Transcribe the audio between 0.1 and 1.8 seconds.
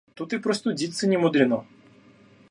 Тут и простудиться не мудрено.